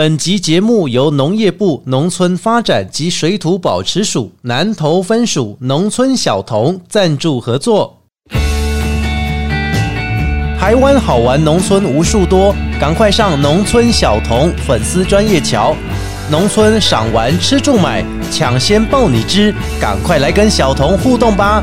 [0.00, 7.98] 本集节目由农业部农村发展及水土保持署南投分署农村小童赞助合作。
[10.58, 15.76] 台湾好玩农村无数多，赶快上农村小童粉丝专业瞧，
[16.30, 21.62] 农村赏玩吃住买，抢先报你知，赶快来跟小童互动吧！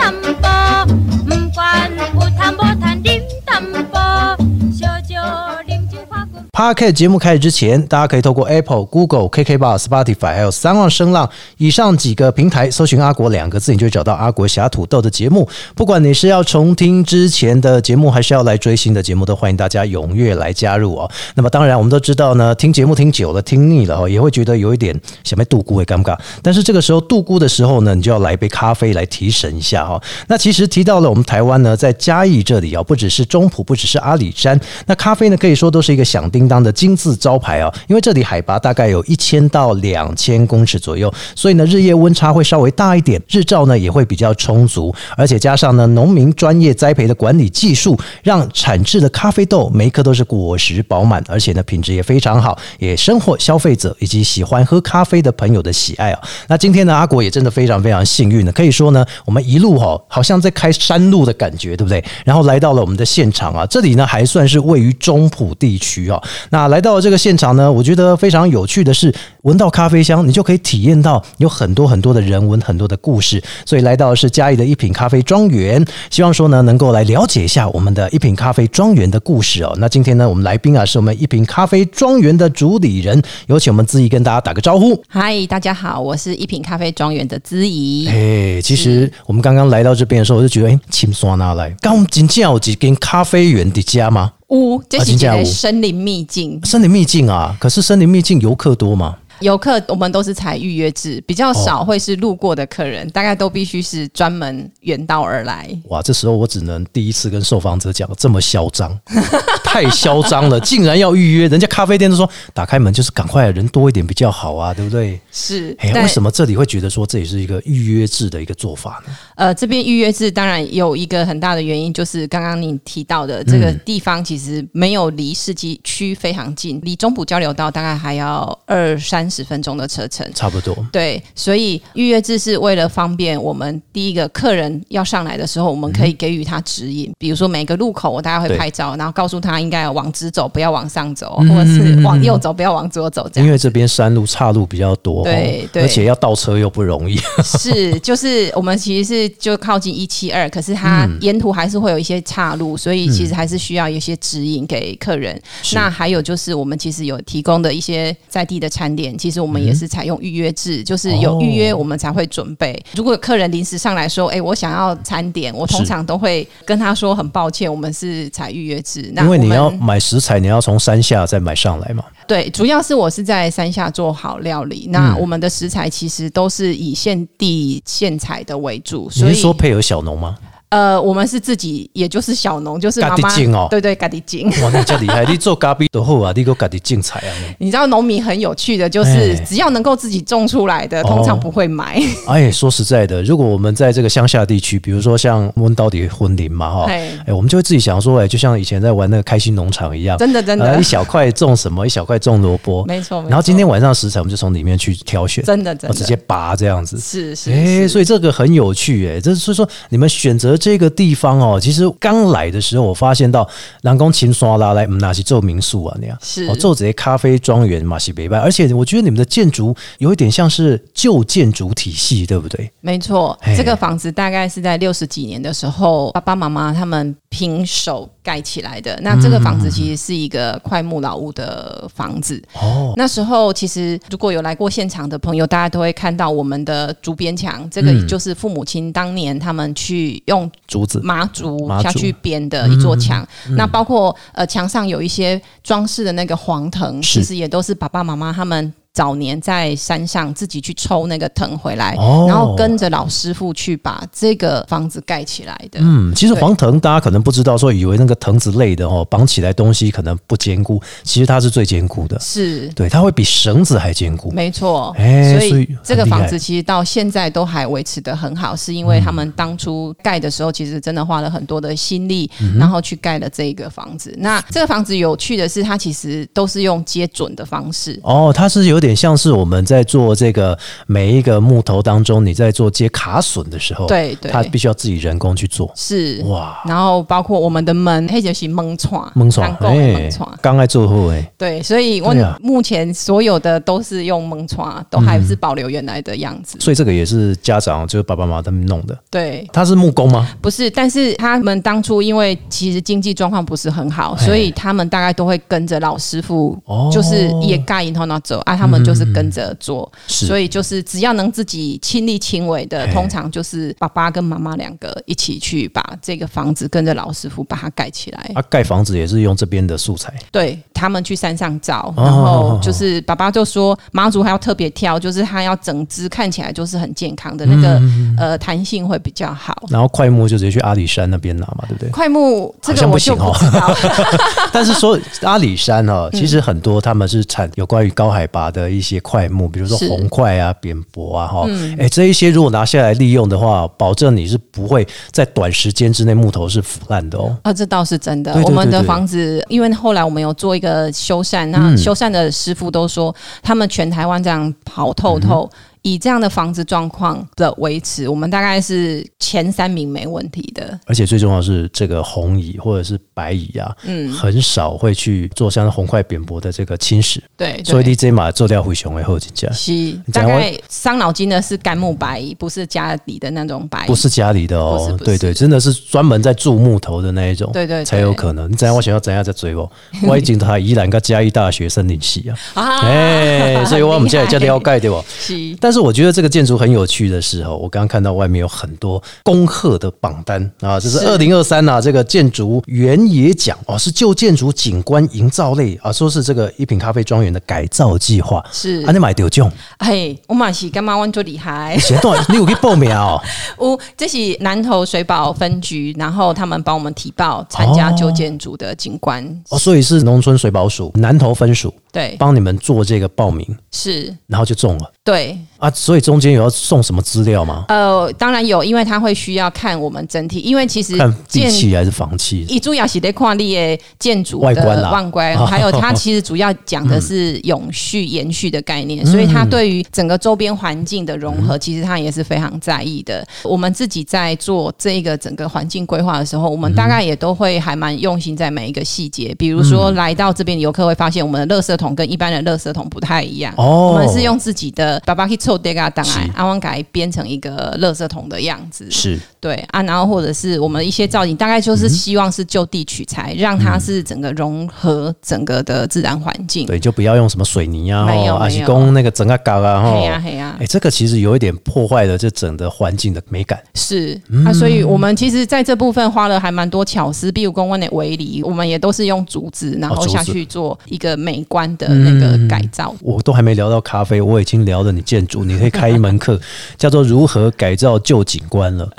[6.61, 15.49] Podcast 节目开始之前，大家可以透过 Apple、Google、KK Bar、Spotify 还有三浪声浪以上几个平台搜寻“阿国”两个字，你就会找到阿国侠土豆的节目。
[15.73, 21.09] 不管你是要重听之前的节目，还是要来追新的节目，都欢迎大家踊跃来加入哦。
[21.33, 26.15] 那么当然，我们都知道呢，听节目听久了、听腻了哦，也会觉得有一点想被度孤会尴尬。
[26.43, 30.03] 但是这个时候度孤的时候呢，你就要来一杯咖啡来提神一下哈、哦。
[30.27, 56.19] 那其实提到了我们台湾呢，在嘉义这里啊、哦，不只是中埔，不只是阿里山，那咖啡呢可以说都是一个响叮当的金字招牌啊、因为这里海拔大概有一千到两千公尺左右，所以呢日夜温差会稍微大一点，日照呢也会比较充足，而且加上呢农民专业栽培的管理技术，让产制的咖啡豆每一颗都是果实饱满，而且呢品质也非常好，也深获消费者以及喜欢喝咖啡的朋友的喜爱啊。
[56.47, 62.03] 那今天呢阿国也真的非常非常幸运的，可以说呢我们一路哈、好像在开山路的感觉，对不对？
[62.25, 66.21] 然后来到了我们的现场啊，这里呢还算是位于中埔地区啊。
[66.49, 73.41] 那来到这个现场呢，我觉得非常有趣的是，闻到咖啡香，你就可以体验到有很多很多的人文、很多的故事。
[73.65, 79.73] 所以来到的是嘉义的一品咖啡庄园，希望说呢能够来了解一下我们的一品咖啡庄园的故事哦。
[79.77, 85.01] 那今天呢，我们来宾啊是我们一品咖啡庄园的主理人，有请我们资怡跟大家打个招呼。
[85.07, 88.07] 嗨，大家好，我是一品咖啡庄园的资怡。
[88.07, 94.31] 哎，其实我们刚刚来到这边的时候，我就觉得，哎，轻松拿来，刚我们真正有几间咖啡园的家吗？
[94.51, 96.59] 呜，这是一啊真的森林秘境。
[96.63, 99.17] 森林秘境啊，可是森林秘境游客多吗？
[99.39, 105.67] 游客我们都是采预约制，比较少会是路过的客人，大概都必须是专门远道而来。
[105.85, 108.95] 哇，这时候我只能第一次跟受访者讲，这么嚣张，
[109.65, 115.19] 太嚣张了，竟然要预约，人家咖啡店都说打开门就是赶快人多一点比较好啊，对不对？
[115.31, 119.13] 是，哎，但为什么这里会觉得说这也是一个预约制的一个做法呢？
[119.41, 130.23] 呃，这边预约制当然有一个很大的原因，就是刚刚你提到的这个地方其实没有离市区区非常近，离中埔交流道大概还要二三十分钟的车程。
[130.35, 143.47] 差不多，对，所以预约制是为了方便我们第一个客人要上来的时候，我们可以给予他指引，比如说每个路口我大概会拍照，然后告诉他应该要往直走，不要往上走，或者是往右走，不要往左走，这样。
[143.47, 145.81] 因为这边山路岔路比较多，哦对对。
[145.81, 155.39] 而且要倒车又不容易，是，就是我们其实是就靠近一七二，可是它嗯沿途还是会有一些岔路，所以其实还是需要一些指引给客人。
[155.61, 162.81] 是那还有就是我们其实有提供的一些在地的餐点，其实我们也是采用预约制，就是有预约我们才会准备。
[162.95, 169.11] 如果客人临时上来说，哎、我想要餐点，我通常都会跟他说很抱歉，我们是采预约制。
[169.13, 172.03] 那因为你要买食材，你要从山下再买上来嘛。
[172.27, 180.37] 对，主要是我是在山下做好料理，嗯那我们的食材其实都是以现地现采的为主，你所以是说配合小农吗？
[180.71, 184.49] 呃，我们是自己，也就是小农，就是妈妈家己种哦对对，咖喱精。
[184.63, 185.25] 哇，那这厉害！
[185.29, 187.31] 你做咖啡都好啊，你个家己种菜啊。
[187.59, 192.01] 你知道农民很有趣的，就是哎只要能够自己种出来的，通常不会买。
[192.25, 206.97] 哎，说实在的，如果我们在这个乡下地区，比如说像温到底婚林嘛，哈，嘿哎，我们就会自己想说，哎，就像以前在玩那个开心农场一样，真的真的呃一小块种什么，一小块种萝卜， 没错没错然后今天晚上食材我们就从里面去挑选，真的真的直接拔这样子。
[206.97, 213.47] 是是哎，所以这个很有趣哎，这所以说你们选择这个地方哦，其实刚来的时候我发现到
[213.81, 222.71] 南宫琴刷拉来，嗯，那是做民宿啊那样，是哦，做这些咖啡庄园嘛西北拜，而且我觉得你们的建筑有一点像是旧建筑体系，对不对？
[222.81, 223.55] 没错嘿。
[223.57, 228.99] 这个房子大概是在六十几年的时候，爸爸妈妈他们平手盖起来的。
[229.01, 232.41] 那这个房子其实是一个快木老屋的房子。
[232.53, 240.99] 哦，那时候其实如果有来过现场的朋友，大家都会看到我们的竹边墙，这个嗯就是父母亲当年他们去用竹子。
[241.03, 243.27] 麻竹下去编的一座墙。
[243.57, 255.79] 那包括呃墙上有一些装饰的那个黄藤，其实也都是爸爸妈妈他们早年在山上自己去抽那个藤回来，哦然后跟着老师傅去把这个房子盖起来的。
[255.81, 262.67] 嗯，其实黄藤大家可能不知道，说以为那个藤子类的哦，绑起来东西可能不坚固，其实它是最坚固的，是。
[262.69, 264.29] 对，它会比绳子还坚固。
[264.31, 274.13] 没错，哎所以所以这个房子其实到现在都还维持的很好，是因为他们当初盖的时候，其实真的花了很多的心力，嗯然后去盖了这个房子。
[274.17, 280.57] 那这个房子有趣的是，它其实都是用接准的方式，哦，它是有点像是我们在做这个
[280.87, 285.71] 每一个木头当中，你在做接卡榫的时候，对对它必须要自己人工去做。
[285.75, 290.37] 是哇，然后包括我们的门，黑就是蒙窗，蒙床单拱的蒙窗。
[290.41, 296.57] 刚爱做后哎，对，所以我目前所有的都是用蒙窗，都还是保留原来的样子。
[296.59, 298.97] 所以这个也是家长就是爸爸妈妈他们弄的。
[299.09, 300.27] 对，他是木工吗？
[300.41, 318.31] 不是，但是他们当初因为其实经济状况不是很好，所以他们大概都会跟着老师傅，哦就是也盖银头那走啊，他们就是跟着做，是所以就是只要能自己亲力亲为的，通常就是爸爸跟妈妈两个一起去把这个房子跟着老师傅把它盖起来。
[318.35, 320.13] 啊，盖房子也是用这边的素材。
[320.31, 329.55] 对他们去山上找，哦然后就是爸爸就说妈祖还要特别挑，就是他要整只看起来就是很健康的那个、嗯呃弹性会比较好。
[329.69, 331.89] 然后快木就直接去阿里山那边拿嘛，对不对？
[331.89, 347.37] 快木这好像不个我就行哦不知道， 但是说阿里山哈、嗯其实很多他们是产有关于高海拔的一些块木，比如说红块啊、扁柏啊哈，嗯哎、这一些如果拿下来利用的话，保证你是不会在短时间之内木头是腐烂的哦。
[347.43, 348.33] 啊，这倒是真的。
[348.33, 355.49] 对对我们的房子，因为后来我们有做一个修缮，那嗯修缮的师傅都说，他们全台湾这样跑透透。
[355.51, 360.79] 嗯以这样的房子状况的维持，我们大概是前三名没问题的。
[360.85, 373.87] 而且最重要的是，这个红蚁或者是白蚁啊，嗯，很少会去做像红块扁薄的这个侵蚀，对，所以对你这马做掉灰熊会后进价，是大概伤脑筋的是干木白蚁，不是家里的那种白蚁。
[373.87, 378.51] 不是家里的哦，不是不是对对，真的是专门在铸木头的那一种，对对对才有可能。
[378.51, 378.75] 你怎样？
[378.75, 379.69] 我想要怎样在追我？
[380.07, 385.03] 我已经他宜兰跟嘉义大学森林系啊，啊哎、所以我们现在叫了解对吧？
[385.19, 398.43] 是但是我觉得这个建筑很有趣的是哦，我刚刚看到外面有很多恭贺的榜单啊，这是是二零二三呐这个建筑原野奖哦，是旧建筑景观营造类啊，说是这个一品咖啡庄园的改造计划。
[398.51, 401.77] 是啊，，你买得奖，嘿，我嘛是干嘛我做厉害。
[401.77, 403.21] 前段你有去报名哦？
[403.57, 415.69] 哦，这是南投水保分局，然后他们帮我们提报参加旧建筑的景观，哦，所以是农村水保署南投分署对，帮你们做这个报名，是，然后就中了对，啊。
[415.71, 417.65] 所以中间有要送什么资料吗？
[417.67, 422.45] 呃，当然有，因为他会需要看我们整体，因为其实看地建气还是房气？
[422.47, 433.25] 一主要是得看你的建筑外观啦的外观， 还有它其实主要讲的是永续、延续的概念，所以它对于整个周边环境的融合，其实它也是非常在意的。
[433.43, 443.53] 我们自己在做这个整个环境规划的时候，我们大概也都会还蛮用心在每一个细节，比如说来到这边的游客会发现，我们的垃圾桶跟一般的垃圾桶不太一样。
[443.57, 448.89] 哦我们是用自己的爸爸去凑这个档是案，阿旺改编成一个垃圾桶的样子。
[448.91, 456.67] 是对啊，然后或者是我们一些造型，大概就是希望是就地取材，让它是整个融合整个的自然环境。
[456.67, 460.05] 对，就不要用什么水泥啊，没有哦啊是没有供那个整个搞啊，哈嘿。
[460.05, 463.59] 呀黑呀哎，，这个其实有一点破坏了这整个环境的美感。
[463.73, 472.95] 是啊，所以我们其实在这部分花了还蛮多巧思，比如公问的围篱，我们也都是用竹子，然后下去做一个美观的那个改造。
[473.01, 476.39] 我都还没聊到咖啡，我已经聊了你建筑，你可以开一门课，
[476.77, 478.89] 叫做如何改造旧景观了。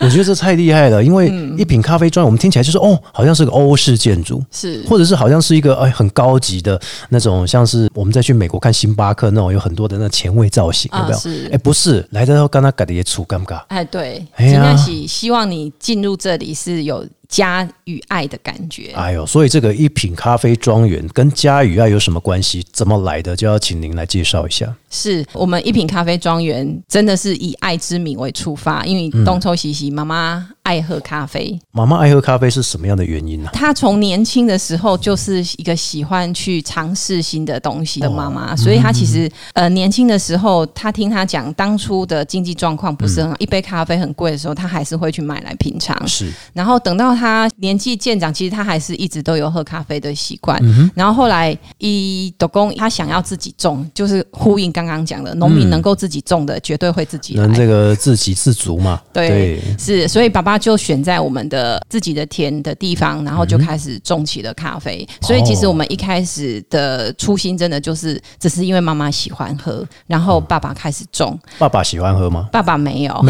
[0.00, 6.78] 我觉得这太厉害了，因为一品咖啡砖，我们听起来就是哦，好像是个欧式建筑，是或者是好像是一个哎很高级的
[7.08, 11.16] 那种，像是我们再去美国看星巴克那种有很多的那前卫造型，有没有？
[11.16, 13.62] 啊是哎，不是，来的时候刚刚改的也粗尴尬。
[13.68, 18.92] 哎，对，哎呀尽量是希望你进入这里是有家与爱的感觉。
[18.94, 22.64] 哎呦，所以这个一品咖啡庄园跟家与爱有什么关系？
[22.70, 23.34] 怎么来的？
[23.34, 24.72] 就要请您来介绍一下。
[24.88, 45.94] 是我们一品咖啡庄园真的是以爱之名为出发，因为东抽西西妈妈爱喝咖啡，妈妈爱喝咖啡是什么样的原因呢、她从年轻的时候就是一个喜欢去尝试新的东西的妈妈，所以她其实呃年轻的时候，她听她讲当初的经济状况不是很好，一杯咖啡很贵的时候，她还是会去买来品尝。
[46.08, 46.32] 是。
[46.54, 50.58] 然后等到她年纪渐长，其实她还是一直都有喝咖啡的习惯。
[50.94, 57.34] 然后后来一斗公她想要自己种，就是呼应刚刚讲的，农民能够自己种的，绝对会自己。
[57.34, 58.98] 能这个自给自足嘛？
[59.12, 65.06] 对，是，所以爸爸爸就选在我们的自己的田的地方，然后就开始种起了咖啡。
[65.20, 72.48] 所以其实我们一开始的初心真的就是只是因为妈妈喜欢喝，然后爸爸开始种，爸爸喜欢喝吗？
[72.52, 73.24] 爸爸没有，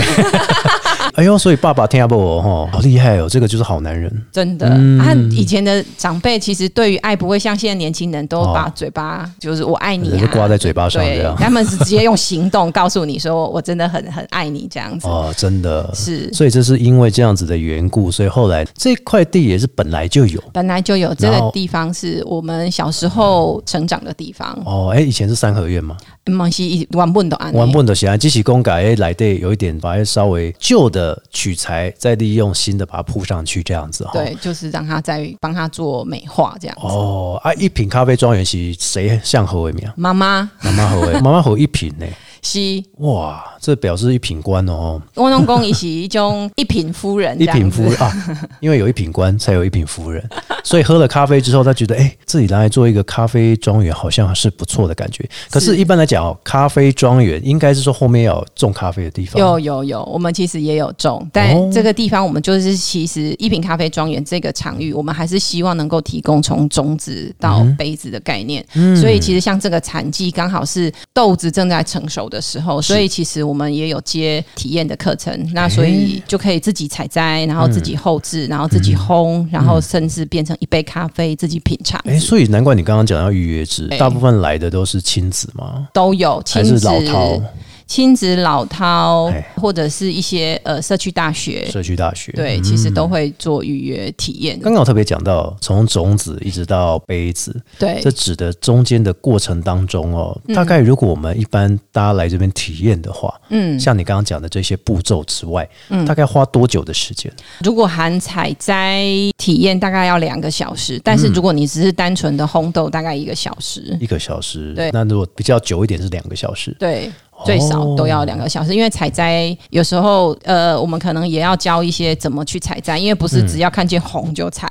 [1.14, 2.14] 哎呦，所以爸爸听不？
[2.16, 4.12] 我哈，好厉害哦，这个就是好男人。
[4.30, 4.68] 真的。
[4.68, 10.20] 啊，以前的长辈其实对于爱不会像现在年轻人都把嘴巴就是我爱你啊。
[10.20, 15.06] 就挂在嘴巴上这对样，他们是直接用行动告诉你说我真的很很爱你这样子。
[15.06, 15.90] 哦，真的。
[15.94, 16.32] 是。
[16.32, 20.42] 所以这是因为这样子的缘故，所以后来这块地也是本来就有。
[20.52, 34.12] 本来就有这个地方是我们小时候成长的地方，哦，哎，以前是三合院吗，嘛是一原本都安尼原本的喜欢机器工改哎来的有一点把稍微旧的取材，再利用新的把它铺上去，这样子哈。。
[34.12, 36.86] 对，就是让他再帮他做美化这样子。
[36.86, 39.88] 哦啊，一品咖啡庄园是谁向何为名？
[39.96, 41.12] 妈妈妈妈何为？
[41.20, 42.06] 妈妈何一品呢？
[42.42, 42.60] 是
[42.98, 48.12] 哇，这表示一品官哦，我拢讲伊是一种一品夫人一，品夫人啊，
[48.60, 50.22] 因为有一品官才有一品夫人，
[50.62, 55.26] 所以喝了咖啡之后，他觉得哎、自己拿来做一个咖啡庄园好像是不错的感觉。
[55.50, 59.40] 可是，一般来讲哦，咖啡庄园应该是说后面要有种咖啡的地方。
[59.40, 61.28] 有有有，我们其实也有种，哦。
[61.32, 67.74] 但这个地方我们就是其实一品咖啡庄园这个场域，我们还是希望能够提供从种子到嗯。
[67.76, 68.62] 杯子的概念。
[69.00, 82.00] 所以其实像这个产季刚好是豆子正在成熟的时候，所以其实我们也有接体验的课程，那所以就可以自己采摘，然后自己后置，然后自己烘，然后甚至变成一杯咖啡自己品尝。
[82.04, 87.40] 哎、所以难怪你刚刚讲要预约制，大部分来的都是亲子吗，都有亲还是子、老饕
[87.86, 92.32] 亲子、老饕哎，或者是一些呃社区大学，社区大学？
[92.32, 94.58] 对，其实都会做预约体验。
[94.60, 107.32] 刚刚我特别讲到，从种子一直到杯子，对这指的中间的过程当中哦，大概如果我们一般大家来这边体验的话，嗯，像你刚刚讲的这些步骤之外，嗯大概花多久的时间？
[107.62, 109.04] 如果含采摘
[109.36, 113.96] 体验，大概要两个小时；但是如果你只是单纯的烘豆，大概一个小时。
[114.00, 114.72] 一个小时。
[114.74, 116.74] 对那如果比较久一点是两个小时。
[116.78, 117.10] 对，
[117.44, 124.68] 最少都要两个小时，因为采摘有时候呃，我们可能也要教一些怎么去采摘，因为不是只要看见红就采，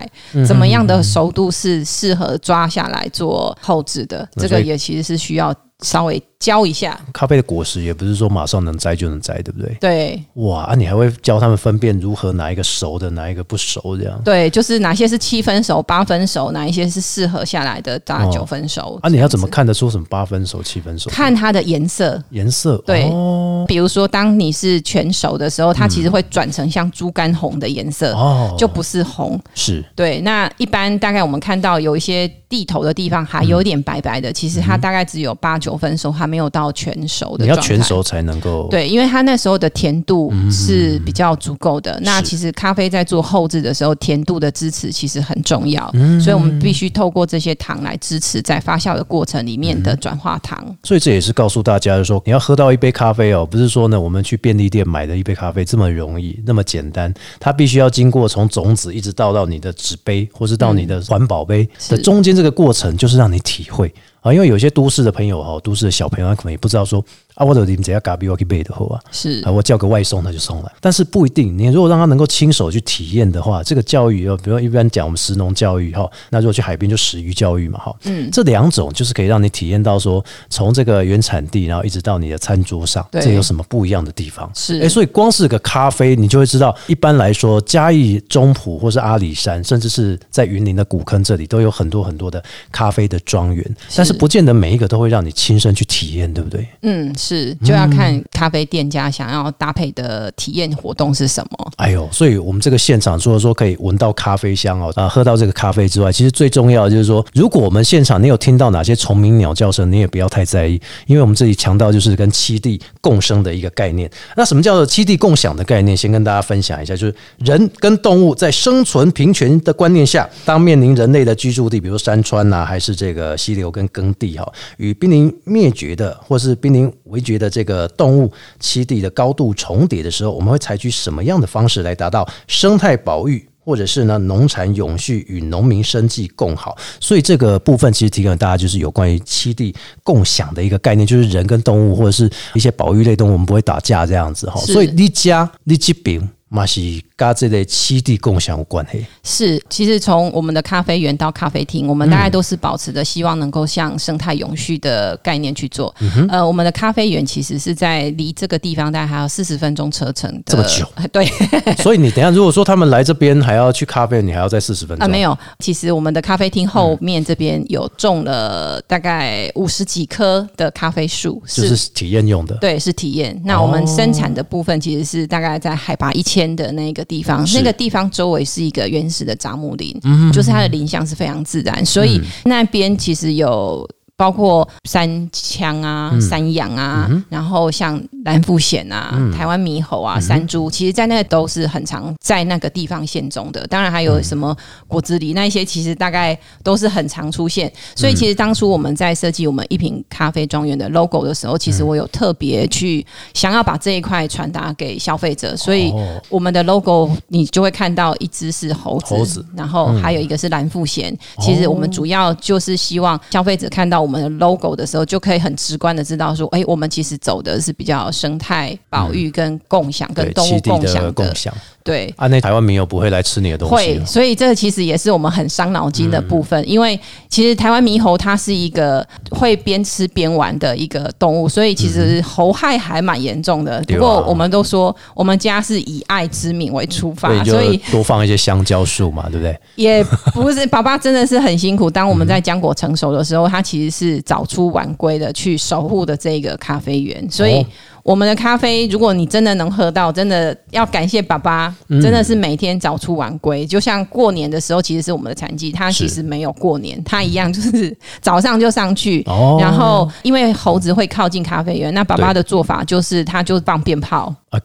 [0.47, 5.53] 怎么样的熟度是适合抓下来做后置的，这个也其实是需要
[5.83, 6.99] 稍微教一下。
[7.13, 9.77] 咖啡的果实也不是说马上能摘就能摘，对不对？
[9.79, 14.19] 对哇，啊、你还会教他们分辨如何哪一个熟的，哪一个不熟，这样。
[14.23, 18.99] 对，就是哪些是七分熟、八分熟，哪一些是适合下来的大概九分熟。
[19.03, 21.09] 啊，你要怎么看得出什么八分熟、七分熟？
[21.09, 22.23] 看它的颜色？
[22.31, 22.77] 颜色。
[22.85, 29.41] 对哦比如说，当你是全熟的时候，它其实会转成像猪肝红的颜色，哦，就不是红。
[29.55, 38.67] 是对，那一般大概我们看到有一些地头的地方还有点白白的，其实它大概只有八九分熟，还没有到全熟的你要全熟才能够。
[38.69, 41.99] 对，因为它那时候的甜度是比较足够的。
[42.03, 50.63] 那其实咖啡在做后置的时候，甜度的支持其实很重要，嗯所以我们必须透过这些糖来支持在发酵的过程里面嗯的转化糖。
[50.83, 63.91] 所以这也是告诉大家，就是说你要喝到一杯咖啡哦，不是是说呢我们去便利店买的一杯咖啡这么容易、那么简单，它必须要经过从种子一直倒到你的纸杯，或是到你的环保杯的中间这个过程，就是让你体会
[64.21, 64.33] 啊。
[64.33, 67.03] 因为有些都市的朋友哈，都市的小朋友他可能也不知道说
[67.35, 68.99] 啊，我的你们只要咖啡我去背的后啊。
[69.11, 71.57] 是啊，我叫个外送他就送来，但是不一定。
[71.57, 84.51] 你如果让他能够亲手去体验的话，这个教育哦，比如说一般讲我们食农教育哈，那如果去海边就食鱼教育嘛哈，嗯，这两种就是可以让你体验到说，从这个原产地，然后一直到你的餐桌上，这有什么不一样的地方？
[84.53, 96.67] 是哎，所以光是个咖啡，你就会知道，一般来说，嘉义中埔或是阿里山，甚至是在云林的古坑这里，都有很多很多的咖啡的庄园，但是不见得每一个都会让你亲身去体验，对不对？
[96.81, 101.71] 嗯，是就要看咖啡店家想要搭配的体验活动是什么。
[101.77, 114.09] 哎呦，所以我们这个现场除了说可以闻到咖啡香哦，啊，喝到这个咖啡之外，其实最重要的就是说，如果我们现场你有听到哪些虫鸣鸟叫声，你也不要太在意，因为我们这里强调就是跟七地共生的一个概念。
[114.35, 115.95] 那什么叫做七地共享的概念？
[115.95, 128.29] 先跟大家分享一下，就是人跟动物在生存平权的观念下，当面临人类的居住地，比如山川呐、还是这个溪流跟耕地哈，与濒临灭绝的或是濒临危绝的这个动物
[128.59, 133.47] 栖地的高度重叠的时候，我们会采取什么样的方式来达到生态保育？
[133.65, 144.59] 或者是呢，农产永续与农民生计共好，所以这个部分其实提供给大家就是有关于栖地共享的一个概念，就是人跟动物或者是一些保育类动物，我们不会打架这样子哈。
[144.59, 146.81] 所以你家你这边嘛是
[147.15, 149.05] 跟这类七地共享有关系。
[149.23, 155.93] 是，其实从我们的咖啡园到咖啡厅，我们大概都是保持着希望能够向生态永续的概念去做。
[155.99, 160.85] 嗯呃，我们的咖啡园其实是在离这个地方大概还有四十分钟车程的，这么久？
[161.11, 161.25] 对，
[161.81, 172.55] 所以你等一下，如果说他们来这边还要去咖啡，你还要再四十分钟啊，没有，其实我们的咖啡厅后面这边有种了大概五十几棵的咖啡树，就是体验用的。
[172.55, 173.39] 对，是体验。
[173.45, 183.89] 那我们生产的部分其实是大概在海拔一千的那个地方，那个地方周围是一个原始的樟木林，嗯就是它的林相是非常自然，所以那边其实有。
[184.23, 186.21] 包括山羌啊、嗯。
[186.21, 189.29] 山羊啊，然后像蓝腹鹇啊、嗯。
[189.33, 193.67] 台湾猕猴啊、山猪，其实在那都是很常在那个地方现种的。
[193.67, 194.55] 当然还有什么
[194.87, 197.69] 果子狸那一些，其实大概都是很常出现。
[197.97, 209.45] 所以其实当初我们在设计我们一品咖啡庄园的 logo 的时候，其实我有特别去想要把这一块传达给消费者，所以哦我们的 logo 你就会看到一只是猴子，猴子。
[209.53, 211.13] 然后还有一个是蓝腹鹇。
[211.39, 221.53] 其实我们主要就是希望消费者看到我们的 logo 的时候，就可以很直观的知道说，哎、我们其实走的是比较生态保育跟共享、跟，动物共享的，共享。
[221.83, 222.13] 对。
[222.17, 224.05] 啊，那台湾民友不会来吃你的东西会，哦。
[224.05, 226.99] 所以这个其实也是我们很伤脑筋的部分，因为
[227.29, 233.83] 其实台湾猕猴它是一个会边吃边玩的一个动物，所以其实猴害还蛮严重的。
[233.87, 239.57] 不过我们都说我们家是以爱之名为出发，所以多放一些香蕉树嘛，对不对？
[239.75, 241.89] 也不是爸爸真的是很辛苦。
[241.89, 247.65] 当我们在浆果成熟的时候，他其实是早出晚归的去守护的这个咖啡园，所以哦。
[248.03, 252.01] 我们的咖啡，如果你真的能喝到，真的要感谢爸爸，嗯。
[252.01, 253.65] 真的是每天早出晚归。
[253.65, 259.57] 就像过年的时候，其实是我们的产季，他其实没有过年，他一样就是早上就上去，哦。
[259.59, 264.59] 然后因为猴子会靠近咖啡园，那爸爸的做法就是他就放鞭炮，啊，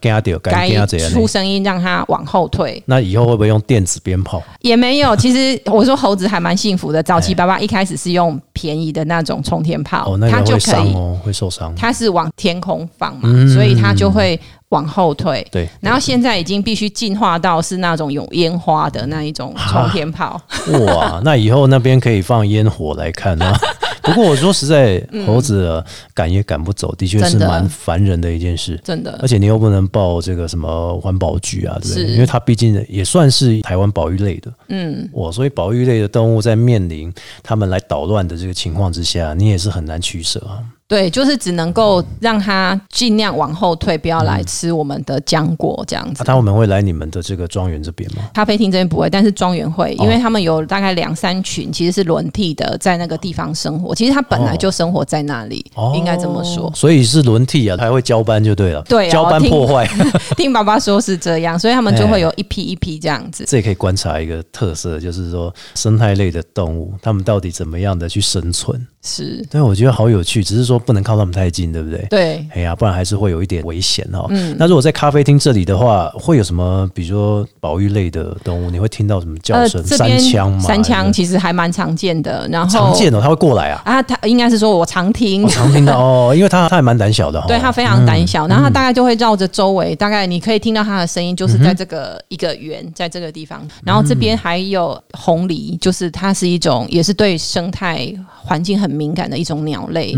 [1.10, 1.26] 出。
[1.26, 2.82] 声音让它往后退。
[2.86, 4.42] 那以后会不会用电子鞭炮？
[4.60, 7.02] 也没有， 其实我说猴子还蛮幸福的。
[7.02, 11.74] 早期哎爸爸一开始是用便宜的那种冲天炮，哦，那就可以，哦，会受伤。
[11.76, 14.38] 它是往天空放嘛，嗯所以它就会
[14.70, 15.46] 往后退。
[15.50, 20.40] 对，然后现在已经必须进化到是那种有烟花的那一种冲天炮，
[20.86, 23.58] 哇，那以后那边可以放烟火来看啊。
[24.08, 25.84] 不过我说实在，猴子啊
[26.14, 28.80] 赶也赶不走，的确是蛮烦人的一件事。
[28.82, 32.04] 真的而且你又不能报这个什么环保局啊，对不对？
[32.14, 37.12] 因为它毕竟也算是台湾保育类的，嗯，我，所以保育类的动物在面临
[37.42, 40.62] 他们来捣乱的这个情况之下，你也是很难取舍啊。
[40.88, 46.34] 对，就是只能够让它尽量往后退，不要来吃我们的浆果这样子那。
[46.34, 48.22] 他们会来你们的这个庄园这边吗？
[48.32, 53.94] 咖啡厅这边不会，但是庄园会，哦因为他们有大概两三群，其实是轮替的，在那个地方生活。
[53.94, 56.72] 其实他本来就生活在那里，哦应该这么说。
[56.74, 58.80] 所以是轮替啊，还会交班就对了。
[58.88, 59.86] 对 哦交班破坏，
[60.38, 63.44] 听爸爸说是这样，所以他们就哎会有一批一批这样子。
[63.46, 68.86] 这也可以观察一个特色，就是说生态类的动物，它们到底怎么样的去生存？
[69.02, 72.06] 是，对，我觉得好有趣，只是说不能靠他们太近，对不对？
[72.10, 72.46] 对。
[72.54, 74.26] 哎呀，不然还是会有一点危险哦。
[74.30, 79.84] 嗯那如果在咖啡厅这里的话，会有什么，比如说保育类的动物，你会听到什么叫声？
[79.86, 80.60] 山呃这边羌吗？
[80.60, 83.82] 山还是羌其实还蛮常见的，然后常见哦，它会过来啊。
[83.84, 87.42] 啊，它应该是说我常听我，常听到 哦，因为它它还蛮胆小的。
[87.46, 93.66] 对他非常胆小，然后它大概就会绕着周围，大概你可以听到它的声音，就是在这个一个圆，在这个地方。
[93.84, 100.14] 然后这边还有红狸，就是它是一种也是对生态环境很敏感的一种鸟类。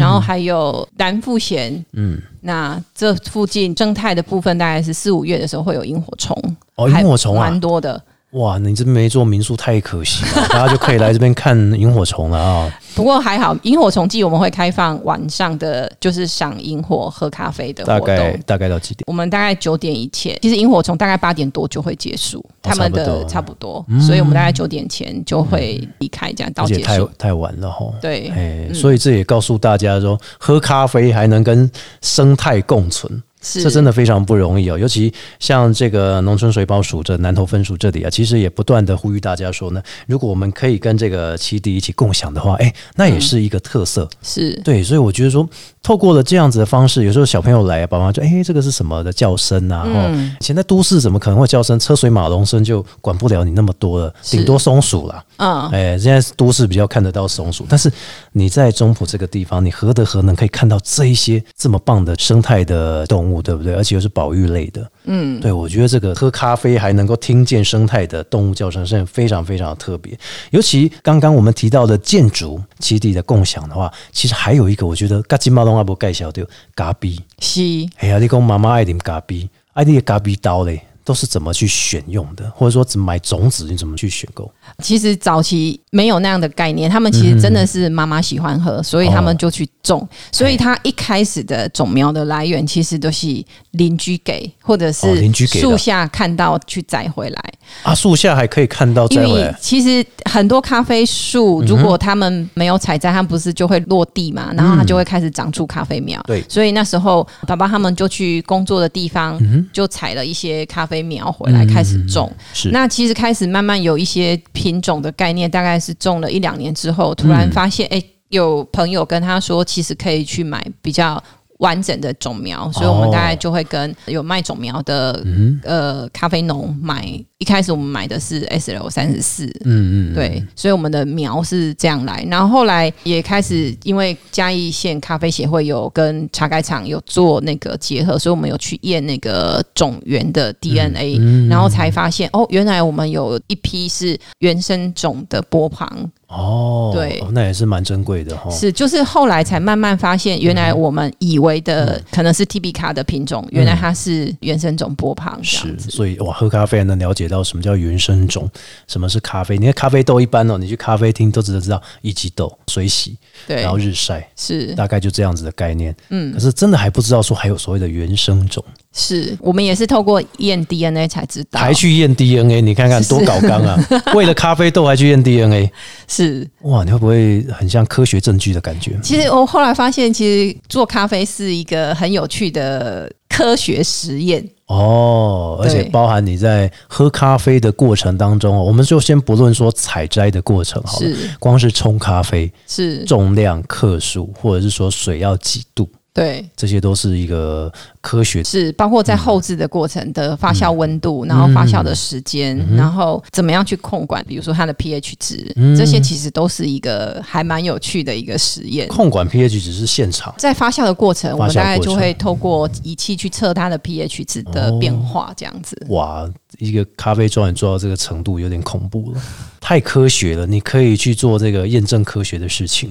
[0.00, 6.34] 然后还有蓝腹鹇，嗯，那这附近生态的部分大概是四五月的时候会有萤火虫，
[6.76, 8.02] 哦，还萤火虫啊蛮，多的。
[8.30, 12.72] 哇，你这没做民宿太可惜了，大家就可以来这边看萤火虫了啊。
[12.94, 18.16] 不过还好，萤火虫季我们会开放晚上的，就是赏萤火、喝咖啡的大活动。
[18.16, 19.04] 概大概到几点？
[19.06, 27.10] 我们大概九点以前，其实萤火虫大概八点多就会结束，他们的差差不多，所以我们大概九点前就会离开，这样到而且太结束。
[27.16, 27.90] 太晚了哈。
[28.00, 31.70] 对，哎，所以这也告诉大家说，喝咖啡还能跟
[32.02, 34.78] 生态共存，是这真的非常不容易哦。
[34.78, 44.08] 尤其像这个农村水保署这南投分署这里啊，其实也不断的呼吁大家说呢，如果我们可以跟这个七弟一起共享的话，哎，那也是一个特色。
[44.22, 45.48] 是对，所以我觉得说，
[45.82, 49.82] 透过了这样子的方式，有时候小朋友来啊，爸妈就哎，这个是什么的叫声啊？
[49.86, 51.78] 哦，嗯以前在都市怎么可能会叫声？
[51.78, 55.24] 车水马龙声就管不了你那么多了，顶多松鼠啦。
[55.38, 57.90] 嗯，哎，现在都市比较看得到松鼠，但是
[58.32, 63.74] 你在中埔这个地方，你何德何能可以看到这一些这么棒的生态的动物，对不对？
[63.74, 70.16] 而且又是保育类的，嗯，对，我觉得这个喝咖啡还能够听见生态的动物叫声，是非常非常的特别。
[70.50, 77.16] 尤其刚刚我们提到的建筑基地的共享的话，其实还有一个，我觉得嘎吉马龙阿无介绍着咖啡。
[77.38, 77.60] 是
[77.98, 84.50] 哎呀，你讲妈妈爱啉咖啡，爱你的咖啡豆嘞，都是怎么去选用的，或者说怎么买种子，你怎么去选购？
[84.82, 90.06] 其实早期没有那样的概念，他们其实真的是妈妈喜欢喝，所以他们就去种。
[90.32, 97.44] 所以他一开始的种苗的来源，其实都是邻居给，或者哦是邻居给树下看到去摘回来。
[97.82, 106.20] 啊，树下还可以看到摘回来，其实很多咖啡树，如果他们没有采摘，它不是就会落地嘛，然后它就会开始长出咖啡苗。
[106.26, 109.38] 对所以那时候爸爸他们就去工作的地方，
[109.72, 112.32] 就采了一些咖啡苗回来开始种。
[112.52, 121.22] 是那其实开始慢慢有一些品种的概念，大概是种了一两年之后，突然发现，哎、有朋友跟他说，其实可以去买比较。
[121.60, 125.24] 完整的种苗，所以我们大概就会跟有卖种苗的、
[125.62, 127.06] 呃咖啡农买。
[127.38, 141.18] 一开始我们买的是 S L 三十四，嗯嗯，对，所以我们的苗是这样来，然后后来也开始因为嘉义县咖啡协会有跟茶改厂有做那个结合，所以我们有去验那个种源的 DNA，、
[141.48, 148.48] 然后才发现哦，原来我们有一批是原生种的波旁，哦，对哦那也是蛮珍贵的哈。
[148.50, 155.90] 是就是后来才慢慢发现，原来我们以为的可能是 T B 卡的品种，原来它是原生种波旁是，子。
[155.90, 158.48] 所以哇，喝咖啡还能了解到什么叫原生种，
[158.86, 159.58] 什么是咖啡。
[159.58, 163.16] 你看咖啡豆一般哦，你去咖啡厅都只知道一级豆、水洗，
[163.48, 165.92] 对然，后日晒，是大概就这样子的概念。
[166.10, 173.78] 嗯，可是真的还不知道说还有所谓的原生种，是，我们也是透过验 DNA 才知道，还去验 DNA，你看看多搞纲啊！
[174.14, 175.70] 为了咖啡豆还去验 DNA，
[176.08, 176.48] 是。
[176.62, 178.98] 哇，你会不会很像科学证据的感觉？
[179.02, 184.44] 其实我后来发现，其实做咖啡是一个很有趣的科学实验。
[184.66, 191.30] 哦，而且包含你在喝咖啡的过程当中哦，我们就先不论说采摘的过程好了，是。
[191.38, 198.42] 光是冲咖啡是，重量、克数，或者是说水要几度，对，这些都是一个科学。
[198.42, 208.88] 是包括在后置的过程的发酵温度，然后发酵的时间，然后怎么样去控管，比如说它的 pH 值，这些其实都是一个还蛮有趣的一个实验。
[208.88, 215.80] 控管 pH 值是现场，在发酵的过程，我们大概就会透过仪器去测它的 pH 值的变化，这样子。
[215.90, 219.22] 哇，一个咖啡庄园做到这个程度有点恐怖了，
[219.60, 222.90] 太科学了，你可以去做这个验证科学的事情。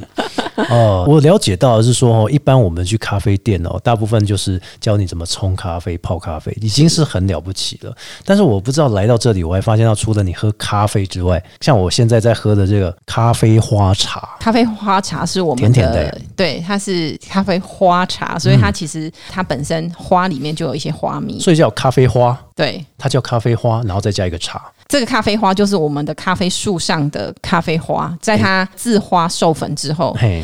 [0.69, 7.95] 哦，我了解到的是说哦，一般我们去咖啡店哦，大部分就是教你怎么冲咖啡、泡咖啡，已经是很了不起了。
[8.25, 21.39] 但是我不知道来到这里，我还发现到除了你喝咖啡之外，像我现在在喝的这个咖啡花茶，咖啡花茶是我们甜甜的的，对，它是咖啡花茶，所以它其实它本身花里面就有一些花蜜。
[21.39, 24.61] 所以叫咖啡花，对，它叫咖啡花，然后再加一个茶。
[24.87, 30.43] 这个咖啡花就是我们的咖啡树上的咖啡花，在它自花授粉之后，嘿，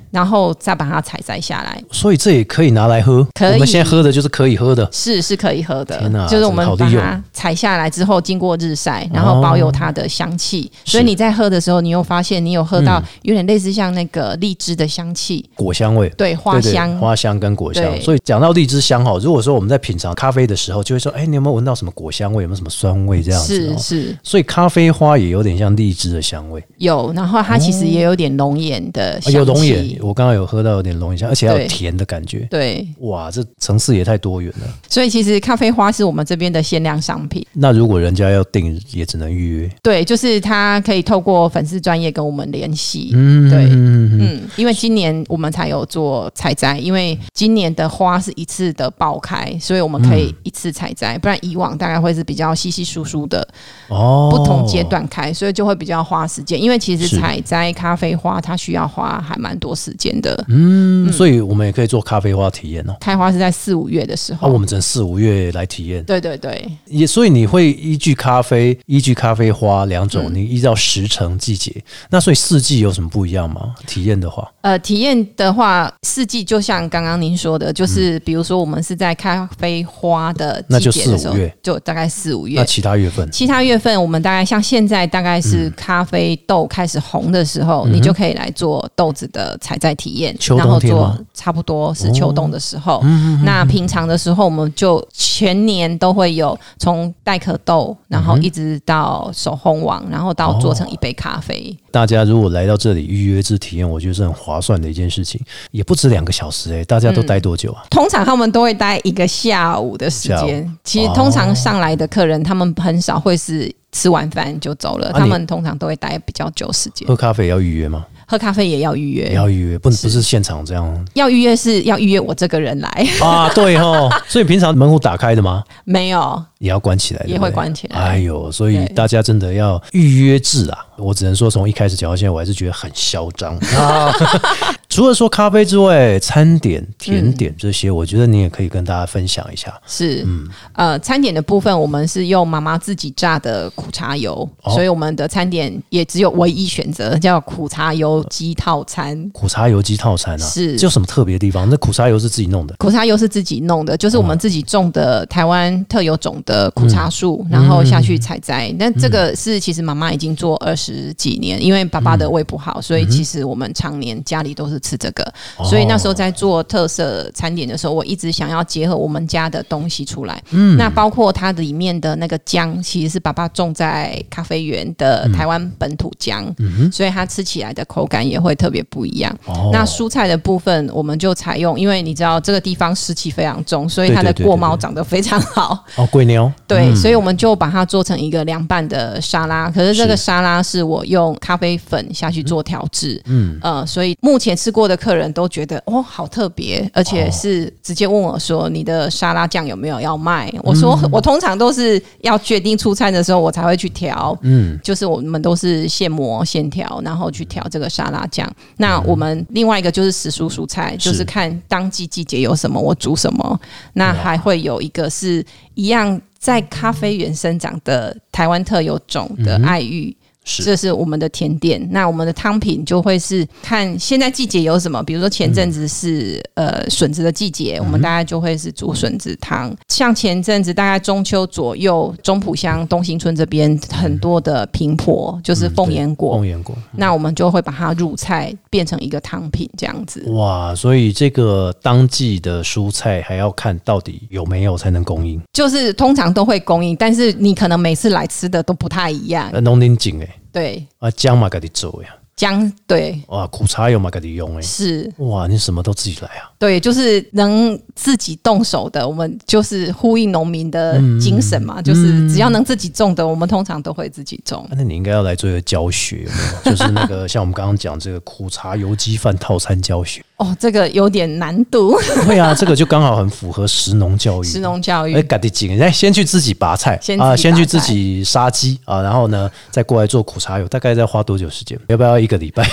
[0.11, 3.25] 然后再把它采摘下来，所以这也可以拿来喝。
[3.33, 4.87] 可以我们现在喝的就是可以喝的。
[4.91, 6.27] 是是可以喝的天哪。
[6.27, 10.71] 就是我们把它采下来之后，经过日晒，然后保有它的香气。
[10.85, 16.97] 是所以你在喝的时候，你又发现你有喝到有点类似像那个荔枝的香气，果香味，对花对对香。
[16.99, 17.83] 花香跟果香。
[18.01, 22.43] 所以讲到荔枝香哈，如果说我们在品尝咖啡的时候，就会说，哎，你有没有闻到什么果香味？
[22.43, 23.77] 有没有什么酸味这样子哦？
[23.77, 32.47] 是是所以咖啡花也有点像荔枝的香味，有，然后它其实也有点龙眼的香气，啊有龙眼，我刚刚有喝到有点龙眼香，而且还有甜的感觉。
[32.49, 34.67] 对，哇，这城市也太多元了。
[34.89, 37.45] 所以其实咖啡花是我们这边的限量商品。
[37.53, 39.69] 那如果人家要订，也只能预约。
[39.81, 43.11] 对，就是他可以透过粉丝专业跟我们联系。
[43.13, 53.47] 嗯，对嗯嗯，因为今年我们才有做采摘，因为今年的花是一次的爆开，所以我们可以一次采摘，不然以往大概会是比较稀稀疏疏的
[53.89, 56.61] 哦，不同阶段开，所以就会比较花时间。
[56.61, 62.95] 因为其实采摘咖啡花它需要花还蛮多时间的，嗯，所以我们也可以做咖啡花体验哦。
[62.99, 64.49] 开花是在四五月的时啊，候。
[64.49, 70.35] 我们整四五月来体验，对对对，也所以你会依据咖啡、依据咖啡花两种，嗯。
[70.35, 71.73] 你依照时程、季节，
[72.09, 73.75] 那所以四季有什么不一样吗？
[73.85, 82.55] 体验的话，呃，体验的话，四季就像刚刚您说的，就是比如说我们是在咖啡花的嗯那就季节的时候四五月，就大概四五月。
[82.59, 82.65] 那。
[82.65, 83.29] 其他月份？
[83.31, 85.73] 其他月份，我们大概像现在大概是嗯。
[85.75, 93.01] 咖啡豆开始红的时候，你就可以来做豆子的采摘体验，然后做差不多是秋冬的时候。
[93.03, 101.75] 嗯那平常的时候，我们就全年都会有从带壳豆，然嗯后一直到手烘网，然后到做成一杯咖啡。
[101.89, 105.41] 大家如果来到这里预约制体验，我觉得是很划算的一件事情，
[105.71, 107.83] 也不止两个小时诶、大家都待多久啊？
[107.89, 110.77] 通常他们都会待一个下午的时下间。
[110.83, 117.07] 其实通常上来的客人，他们很少会是吃完饭就走了，啊他们通常都会待比较久时间。
[117.07, 118.05] 喝咖啡也要预约吗？
[118.27, 122.89] 喝咖啡也要预约，要预约，不不是现场这样要预约是要预约我这个人来，
[123.21, 123.51] 啊？
[123.53, 125.61] 对哦，所以平常门户打开的吗？
[125.83, 130.85] 没有也要关起来，也会关起来哎呦，所以大家真的要预约制啊！
[131.01, 134.13] 我只能说，从一开始讲到现在，我还是觉得很嚣张啊。
[134.89, 139.73] 除了说咖啡之外，餐点、甜点这些，我觉得你也可以跟大家分享一下。
[139.87, 149.29] 是，嗯呃，餐点的部分我们是用妈妈自己榨的苦茶油，哦所以我们的餐点也只有唯一选择叫苦茶油鸡套餐。
[149.29, 151.69] 苦茶油鸡套餐啊，是这有什么特别的地方？
[151.69, 158.69] 那苦茶油是自己弄的，苦茶油是自己弄的，就是我们自己种的台湾特有种的苦茶嗯树，然后下去采摘。
[158.77, 165.23] 那这个是其实妈妈已经做二十几年，因为爸爸的胃不好，所以其实我们常年家里都是吃这个。
[165.57, 165.65] 哦。
[165.65, 170.41] 所以那时候在做特色餐点的时候，我一直想要结合我们家的东西出来。
[170.51, 176.53] 嗯，那包括它里面的那个姜，其实是爸爸种在咖啡园的台湾本土姜，
[176.91, 179.35] 所以它吃起来的口感也会特别不一样。
[179.45, 179.69] 哦。
[179.71, 185.85] 那蔬菜的部分，我们就采用，因为你知道这个地方湿气非常重，所以它的过猫长得非常好。
[185.95, 189.69] 哦，贵牛，对，所以我们就把它做成一个凉拌的沙拉。
[189.69, 200.53] 可是这个沙拉是我用咖啡粉下去做调制，嗯，呃，所以目前吃过的客人都觉得哦，好特别，而且是直接问我说你的沙拉酱有没有要卖？
[200.63, 208.51] 我说我通常都是要决定出餐的时候我才会去调，嗯，就是我们都是现磨现调，然后去调这个沙拉酱。
[208.77, 213.59] 那我们另外一个就是时蔬蔬菜，就是是看当季季节有什么我煮什么。
[213.93, 220.15] 那还会有一个是一样在咖啡园生长的台湾特有种的爱玉。
[220.43, 229.75] 是这是我们的甜点，那我们的汤品就会是看现在季节有什么，比如说前阵子是、呃笋子的季节，我们大概就会是煮笋子汤。
[229.87, 240.23] 像前阵子大概中秋左右，中埔乡东兴村这边很多的平婆，就是凤眼果，凤眼果，那我们就会把它入菜变成一个汤品这样子。
[240.31, 240.73] 哇！
[240.75, 245.39] 所以这个当季的蔬菜还要看到底有没有才能供应。
[245.53, 249.49] 就是通常都会供应，但是你可能每次来吃的都不太一样。
[249.53, 256.49] 呃，农林景哎，对，啊，姜嘛给你做呀，姜对哇，苦茶油嘛给你用哎，是，哇，你什么都自己来啊。
[256.57, 264.67] 对，就是能自己动手的，我们就是呼应农民的精神嘛，就是只要能自己种的，我们通常都会自己种。
[264.71, 270.25] 那你应该要来做一个教学，有没有 就是那个像我们刚刚讲这个苦茶油鸡饭套餐教学。
[270.37, 274.47] 哦，这个有点难度，对啊， 这个就刚好很符合食农教育。
[274.47, 281.79] 食农教育哎，赶紧紧，哎，先去自己拔菜先啊，先去自己杀鸡啊，然后呢，再过来做苦茶油，大概再花多久时间？
[281.87, 282.67] 要不要一个礼拜？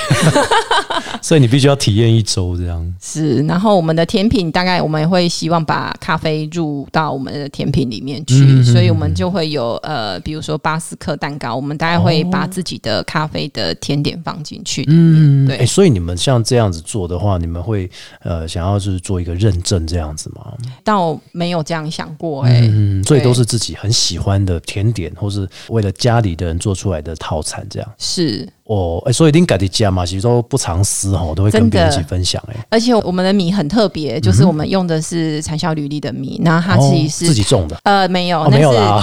[1.21, 2.95] 所以你必须要体验一周这样。
[3.01, 3.43] 是。
[3.47, 15.47] 然后我们的甜品大概我们也会希望把咖啡入到我们的甜品里面去，嗯所以我们就会有呃，比如说巴斯克蛋糕，我们大概会把自己的咖啡的甜点放进去里面。
[15.47, 17.91] 对哎、，所以你们像这样子做的话，你们会
[18.23, 20.53] 呃想要就是做一个认证这样子吗？
[20.85, 27.93] 倒没有这样想过哎、嗯，所以都是自己很喜欢的甜点，或是为了家里的人做出来的套餐这样。
[27.99, 28.49] 是。
[28.69, 39.03] 哦，哎、所以一定改的家嘛，其实都不常私哈，都会跟别人一起分享、哎，而且我们的米很特别，就是我们用的是产销履历的米，然后它自己哦是、自己种的，呃没有，没有啦。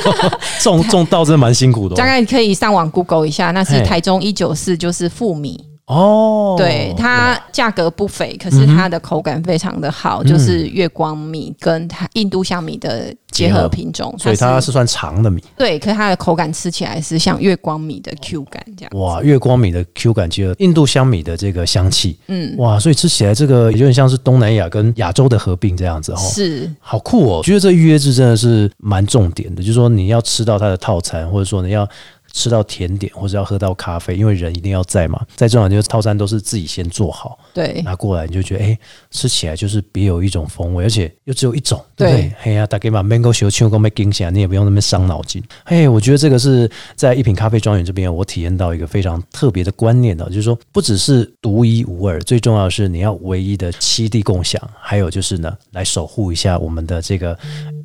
[0.60, 1.96] 种种稻真的蛮辛苦的、哦。
[1.98, 5.58] 大概可以上网 Google 一下，那是台中一九四，就是富米，
[5.90, 15.42] 哦，对它价格不菲，可是它的口感非常的好，就是月光米跟它印度香米的结合品种，所以它是算长的米。
[15.56, 18.92] 对，可是它的口感吃起来是像月光米的 Q 感这样。
[19.00, 26.16] 哇，月光米的 Q 感结合印度香米的这个香气，嗯，哇，所以吃起来这个有点像是东南亚跟亚洲的合并这样子哦。
[26.16, 27.42] 是好酷哦！
[27.42, 31.88] 觉得这预约制真的是蛮重点的，就是说你要吃到它的套餐，或者说你要
[32.32, 35.24] 吃到甜点，或者要喝到咖啡，因为人一定要在嘛。
[35.34, 38.78] 在这种就是套餐都是自己先做好，对拿过来你就觉得哎、
[39.10, 42.32] 吃起来就是别有一种风味，而且又只有一种，对不对对？
[42.40, 45.42] 嘿呀、大概把 mango 小青公被惊起来，你也不用那么伤脑筋。
[45.64, 57.38] 嘿，我觉得这个是在一品咖啡庄园这边，我体验到一个非常特别的观念的，就是说不只是独一无二，最重要的是你要唯一的七地共享，还有就是呢，来守护一下我们的这个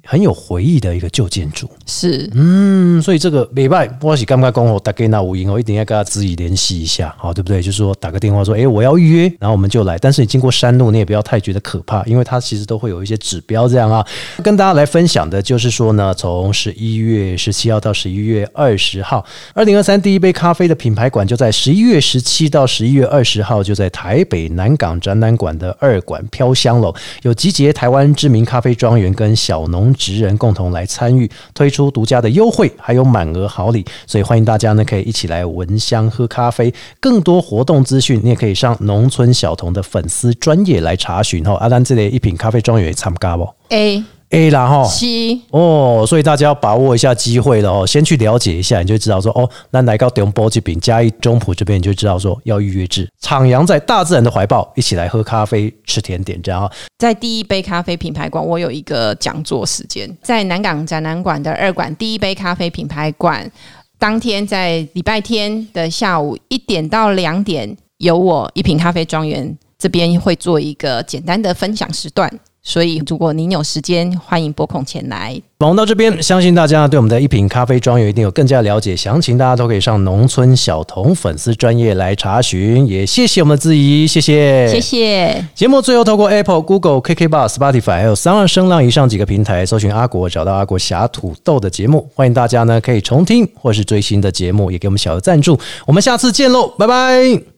[0.03, 1.69] 很有回忆的一个旧建筑。
[1.85, 7.61] 是，嗯，所以这个礼拜我是刚刚跟我打给那无音，我一定要跟他自己联系一下，好，对不对？
[7.61, 9.97] 就是说打个电话说，诶，我要预约，然后我们就来。
[9.97, 14.05] 但是你经过山路，你也不要太觉得可怕，因为它其实都会有一些指标这样啊。
[14.43, 36.73] 跟大家来分享的就是说呢，从十一月十七号到十一月二十号，二零二三第一杯咖啡的品牌馆就在十一月十七到十一月二十号，就在台北南港展览馆的二馆飘香楼，有集结台湾知名咖啡庄园跟小农职人共同来参与，推出独家的优惠，还有满额好礼，所以欢迎大家呢可以一起来闻香喝咖啡。
[36.99, 41.53] 更多活动资讯，你也可以上农村小童的粉丝专业来查询哦。
[41.55, 44.83] 阿丹这里一品咖啡庄园参加不 A？A 啦哈。
[44.85, 56.71] C 哦，所以大家要把握一下机会了哦，先去了解一下，你就知道说哦，那来到中波这边嘉义中埔这边，你就知道说要预约制，徜徉在大自然的怀抱，一起来喝咖啡、吃甜点，这样哈。
[56.97, 63.49] 在第一杯咖啡品牌馆，我有一个讲座时间，在南港展览馆的二馆第一杯咖啡品牌馆，
[63.97, 72.31] 当天在礼拜天的下午一点到两点，有我一品咖啡庄园这边会做一个简单的分享时段，
[72.67, 75.39] 所以如果您有时间，欢迎拨空前来。
[75.59, 82.85] 访问到这边，相信大家对我们的一品咖啡庄园一定有更加了解，详情大家都可以上农村小童粉丝专业来查询。
[82.87, 85.45] 也谢谢我们的质疑，谢谢，谢谢。
[85.53, 92.09] 节目最后透过 Apple、Google、KK Bar、Spotify 还有三万声浪以上几个平台搜寻阿国，找到阿国侠土豆的节目。
[92.15, 95.57] 欢迎大家呢可以重听或是最新的节目，也给我们小额赞助。
[95.85, 97.54] 我们下次见喽，拜拜。